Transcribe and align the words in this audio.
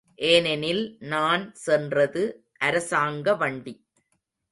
ஏனெனில், 0.15 0.97
நான் 0.99 1.43
சென்றது 1.55 2.23
அரசாங்க 2.57 3.35
வண்டி. 3.35 3.73